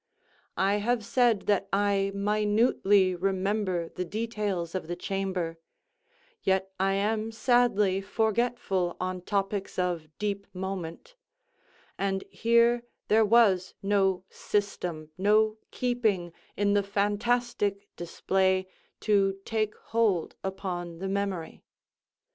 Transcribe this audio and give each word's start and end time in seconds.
I 0.57 0.77
have 0.77 1.05
said 1.05 1.41
that 1.43 1.69
I 1.71 2.11
minutely 2.15 3.13
remember 3.13 3.89
the 3.89 4.03
details 4.03 4.73
of 4.73 4.87
the 4.87 4.95
chamber—yet 4.95 5.61
I 6.79 6.93
am 6.93 7.31
sadly 7.31 8.01
forgetful 8.01 8.97
on 8.99 9.21
topics 9.21 9.77
of 9.77 10.07
deep 10.17 10.47
moment—and 10.55 12.23
here 12.31 12.81
there 13.09 13.23
was 13.25 13.75
no 13.83 14.23
system, 14.27 15.11
no 15.19 15.57
keeping, 15.69 16.33
in 16.57 16.73
the 16.73 16.81
fantastic 16.81 17.87
display, 17.95 18.65
to 19.01 19.37
take 19.45 19.75
hold 19.75 20.35
upon 20.43 20.97
the 20.97 21.09
memory. 21.09 21.61